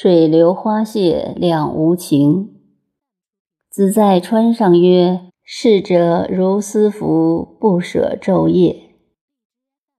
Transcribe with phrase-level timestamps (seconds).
[0.00, 2.54] 水流花谢两无情。
[3.68, 8.76] 子在川上曰：“逝者如斯夫，不舍昼夜。”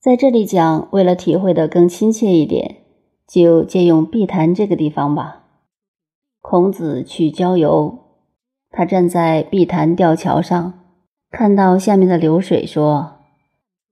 [0.00, 2.76] 在这里讲，为了体会的更亲切一点，
[3.26, 5.46] 就借用碧潭这个地方吧。
[6.40, 7.98] 孔子去郊游，
[8.70, 10.84] 他站在碧潭吊桥上，
[11.32, 13.14] 看到下面的流水，说：“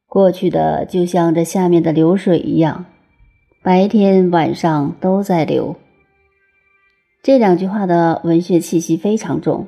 [0.06, 2.84] 过去的就像这下面的流水一样，
[3.64, 5.74] 白天晚上都在流。”
[7.22, 9.66] 这两句话的文学气息非常重，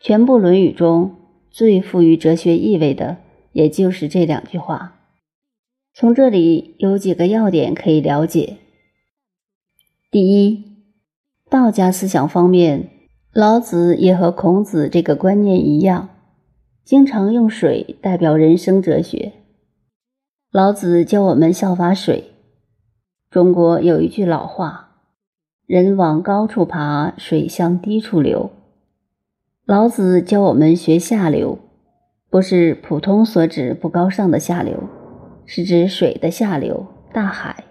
[0.00, 1.16] 全部《论语》中
[1.50, 3.18] 最富于哲学意味的，
[3.52, 4.94] 也就是这两句话。
[5.92, 8.58] 从这里有几个要点可以了解：
[10.10, 10.64] 第一，
[11.50, 12.88] 道家思想方面，
[13.32, 16.08] 老子也和孔子这个观念一样，
[16.84, 19.32] 经常用水代表人生哲学。
[20.52, 22.32] 老子教我们效法水。
[23.28, 24.87] 中国有一句老话。
[25.68, 28.50] 人往高处爬，水向低处流。
[29.66, 31.58] 老子教我们学下流，
[32.30, 34.84] 不是普通所指不高尚的下流，
[35.44, 37.64] 是指水的下流，大海。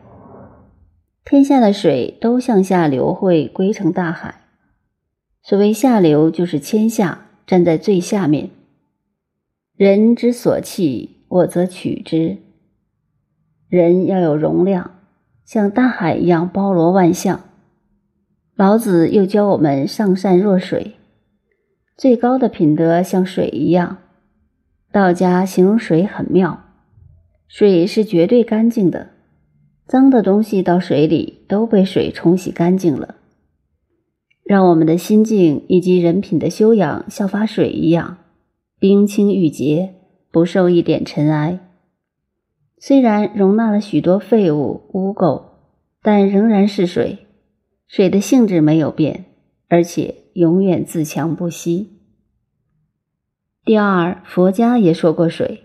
[1.25, 4.41] 天下的水都向下流会归成大海。
[5.41, 8.51] 所谓下流，就是谦下，站在最下面。
[9.75, 12.37] 人之所弃，我则取之。
[13.67, 14.91] 人要有容量，
[15.43, 17.39] 像大海一样包罗万象。
[18.57, 20.95] 老子又教我们上善若水，
[21.95, 23.97] 最高的品德像水一样。
[24.91, 26.63] 道家形容水很妙，
[27.47, 29.11] 水是绝对干净的，
[29.85, 33.17] 脏的东西到水里都被水冲洗干净了，
[34.43, 38.17] 让我们的心境以及人品的修养效法水一样，
[38.79, 39.93] 冰清玉洁，
[40.31, 41.59] 不受一点尘埃。
[42.79, 45.43] 虽然容纳了许多废物污垢，
[46.01, 47.19] 但仍然是水。
[47.87, 49.25] 水的性质没有变，
[49.69, 51.93] 而且永远自强不息。
[53.63, 55.63] 第二，佛家也说过水，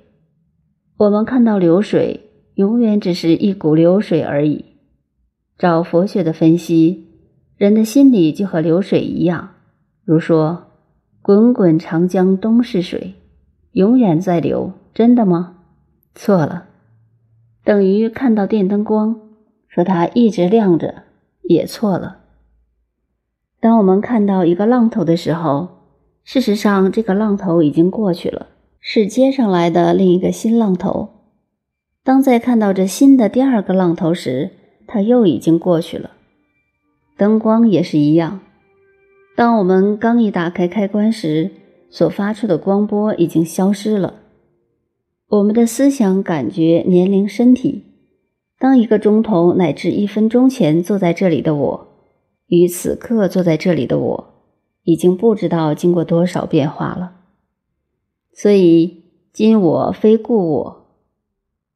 [0.97, 4.65] 我们看到流水，永远只是一股流水而已。
[5.59, 7.09] 照佛学的分析，
[7.57, 9.51] 人的心里就和流水一样。
[10.05, 10.73] 如说
[11.23, 13.15] “滚滚长江东逝水”，
[13.73, 15.59] 永远在流，真的吗？
[16.15, 16.69] 错了，
[17.65, 19.21] 等于看到电灯光，
[19.69, 21.05] 说它一直亮着。
[21.43, 22.19] 也错了。
[23.61, 25.69] 当我们看到一个浪头的时候，
[26.25, 28.49] 事实上这个浪头已经过去了，
[28.81, 31.11] 是接上来的另一个新浪头。
[32.05, 34.51] 当再看到这新的第二个浪头时，
[34.87, 36.11] 它又已经过去了。
[37.17, 38.41] 灯光也是一样，
[39.37, 41.53] 当我们刚一打开开关时，
[41.91, 44.15] 所发出的光波已经消失了。
[45.29, 47.92] 我们的思想、感觉、年龄、身体。
[48.63, 51.89] 当一个钟头乃至一分钟前坐在这里的我，
[52.47, 54.35] 与此刻坐在这里的我，
[54.85, 57.17] 已经不知道经过多少变化了。
[58.33, 59.03] 所以
[59.33, 60.87] 今我非故我，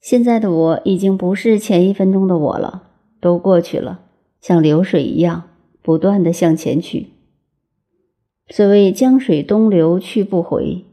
[0.00, 2.84] 现在的我已经不是前一分钟的我了，
[3.20, 4.03] 都过去了，
[4.41, 5.42] 像流水一样
[5.82, 7.08] 不断的向前去。
[8.47, 10.84] 所谓江水东流去不回，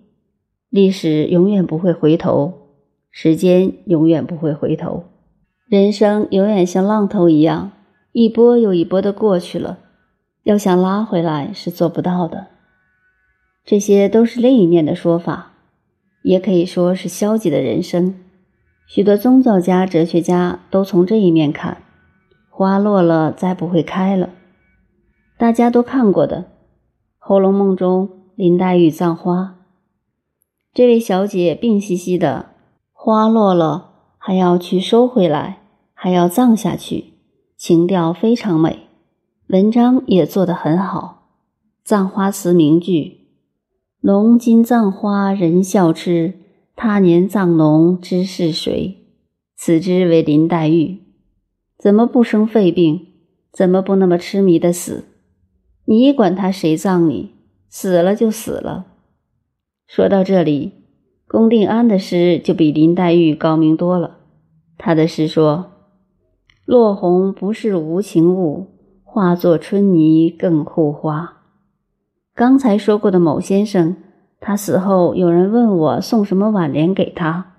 [0.71, 2.53] 历史永远不会回头，
[3.11, 5.03] 时间永远不会回头。
[5.67, 7.71] 人生永远像浪头一样，
[8.11, 9.79] 一波又一波的过去了，
[10.43, 12.47] 要想拉回来是做不到的。
[13.65, 15.53] 这些都是另一面的说法，
[16.21, 18.19] 也可以说是消极的人生。
[18.85, 21.81] 许多宗教家、哲学家都从这一面看：
[22.49, 24.29] 花落了，再不会开了。
[25.37, 26.37] 大家都看过的
[27.17, 29.55] 《红楼梦》中林黛玉葬花，
[30.73, 32.47] 这位小姐病兮兮的，
[32.91, 33.92] 花落了
[34.25, 35.59] 还要去收回来。
[35.95, 37.13] 还要葬下去，
[37.55, 38.87] 情调非常美，
[39.47, 41.29] 文章也做得很好。
[41.81, 43.29] 葬花词名句
[44.01, 46.33] ：“龙今葬花人笑痴，
[46.75, 48.97] 他年葬龙知是谁？”
[49.55, 51.03] 此之为林黛玉，
[51.77, 53.07] 怎么不生肺病？
[53.53, 55.05] 怎么不那么痴迷的死？
[55.85, 57.31] 你管他谁葬你，
[57.69, 58.87] 死了就死了。
[59.87, 60.82] 说到这里，
[61.33, 64.17] 龚定安的诗就比林黛玉高明多了。
[64.77, 65.71] 他的诗说。
[66.63, 68.67] 落红不是无情物，
[69.03, 71.41] 化作春泥更护花。
[72.35, 73.95] 刚才说过的某先生，
[74.39, 77.55] 他死后有人问我送什么挽联给他，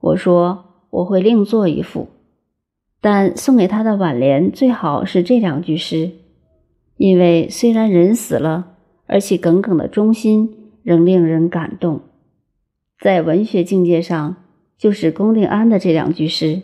[0.00, 2.08] 我说我会另做一副，
[3.02, 6.10] 但送给他的挽联最好是这两句诗，
[6.96, 8.76] 因为虽然人死了，
[9.06, 12.00] 而其耿耿的忠心仍令人感动。
[13.00, 14.36] 在文学境界上，
[14.76, 16.60] 就是龚定安的这两句诗。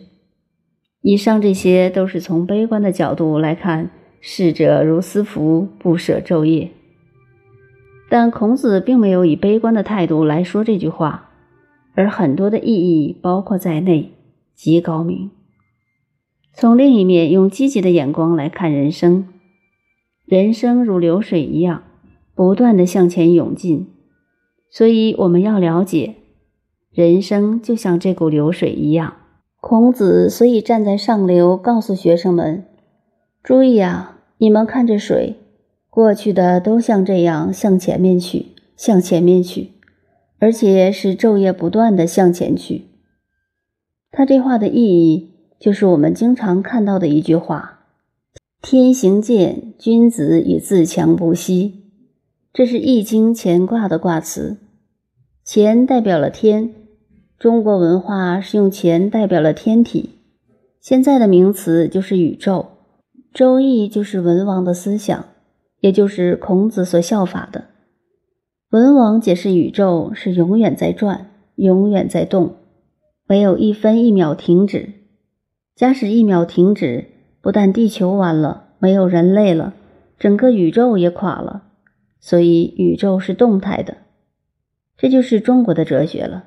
[1.01, 3.89] 以上这些都是从悲观的角度来看
[4.21, 6.69] 逝者如斯夫，不舍昼夜。
[8.09, 11.31] 但孔子并没有以悲观的态度来说这句话，
[11.95, 14.11] 而很多的意义包括在内，
[14.53, 15.31] 极高明。
[16.53, 19.27] 从另一面，用积极的眼光来看人生，
[20.25, 21.83] 人生如流水一样，
[22.35, 23.87] 不断的向前涌进。
[24.69, 26.15] 所以我们要了解，
[26.97, 29.17] 人生就像这股流水一样。
[29.61, 32.65] 孔子所以站在上流，告诉学生们：
[33.43, 35.35] 注意啊，你们看这水。
[35.91, 39.73] 过去的都像这样向前面去，向前面去，
[40.39, 42.85] 而且是昼夜不断的向前去。
[44.09, 45.29] 他这话的意义
[45.59, 47.81] 就是我们经常看到的一句话
[48.59, 51.83] ：“天行健，君子以自强不息。”
[52.51, 54.57] 这是《易经》乾卦的卦词。
[55.45, 56.73] 乾代表了天，
[57.39, 60.11] 中国文化是用钱代表了天体，
[60.81, 62.67] 现在的名词就是宇宙。
[63.33, 65.25] 周易就是文王的思想。
[65.79, 67.65] 也就是孔子所效法的，
[68.71, 72.55] 文王解释宇宙是永远在转，永远在动，
[73.27, 74.89] 没有一分一秒停止。
[75.75, 77.05] 假使一秒停止，
[77.41, 79.75] 不但地球完了，没有人类了，
[80.17, 81.65] 整个宇宙也垮了。
[82.19, 83.97] 所以宇宙是动态的，
[84.97, 86.45] 这就是中国的哲学了。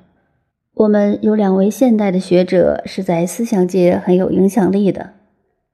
[0.73, 5.11] 我们有两位现代的学者是在思想界很有影响力的，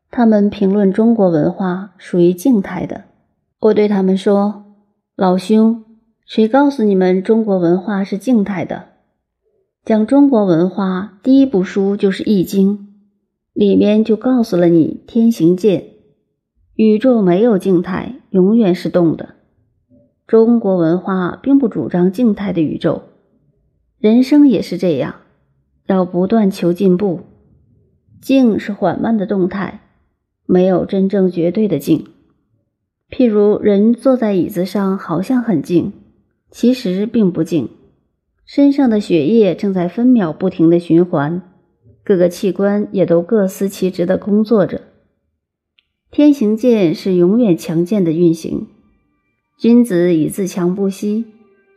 [0.09, 3.03] 他们评论中国文化属于静态的。
[3.59, 4.65] 我对他们说
[5.15, 5.83] ：“老兄，
[6.25, 8.85] 谁告诉你们中国文化是静态的？
[9.85, 12.77] 讲中国文化第一部书就是《易经》，
[13.53, 15.85] 里面就告诉了你‘天行健’，
[16.75, 19.35] 宇宙没有静态，永远是动的。
[20.25, 23.03] 中国文化并不主张静态的宇宙，
[23.99, 25.15] 人生也是这样，
[25.87, 27.21] 要不断求进步。
[28.21, 29.81] 静是缓慢的动态，
[30.45, 32.05] 没有真正绝对的静。”
[33.09, 35.93] 譬如人坐在椅子上，好像很静，
[36.51, 37.69] 其实并不静。
[38.45, 41.41] 身上的血液正在分秒不停的循环，
[42.03, 44.81] 各个器官也都各司其职的工作着。
[46.11, 48.67] 天行健是永远强健的运行，
[49.57, 51.25] 君子以自强不息，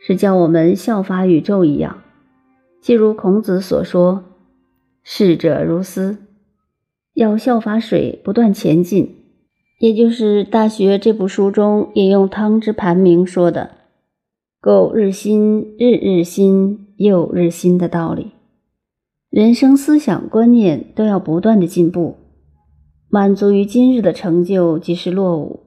[0.04, 2.02] 是叫我们效法宇宙一样。
[2.80, 4.24] 即如孔子所说
[5.04, 6.18] ：“逝者如斯”，
[7.14, 9.16] 要效法水，不断前进。
[9.78, 13.70] 也就是《大学》这部书中引用汤之盘铭说的
[14.60, 18.32] “苟日新，日日新，又日新”的道理。
[19.30, 22.16] 人生思想观念都要不断的进步，
[23.08, 25.60] 满足于今日的成就即是落伍。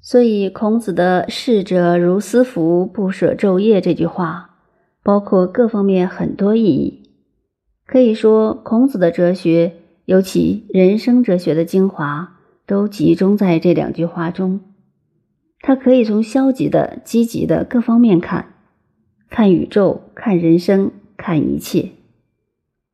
[0.00, 4.47] 所以孔子的“逝者如斯夫，不舍昼夜”这句话，
[5.08, 7.08] 包括各方面很多意义。
[7.86, 12.34] 可以说，孔子的哲学，尤其人生哲学的精华。
[12.66, 14.60] 都集中在这两句话中。
[15.60, 18.56] 他可以从消极的、积极的各方面看，
[19.30, 21.92] 看宇宙，看人生，看一切。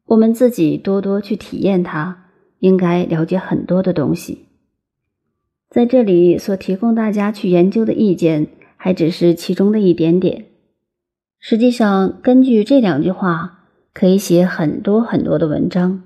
[0.06, 2.26] 我们自己多多去体验它，
[2.60, 4.44] 应该了解很多的东西。
[5.68, 8.46] 在这里所提供大家去研究的意见，
[8.76, 10.44] 还只是其中的一点点。
[11.46, 16.02] 实际上，根据这两句话，可以写很多很多的文章。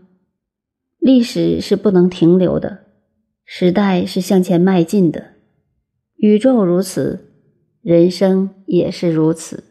[0.99, 2.81] 历史是不能停留的。
[3.44, 5.35] 时代是向前迈进的，
[6.16, 7.30] 宇宙如此，
[7.83, 9.62] 人生也是如此。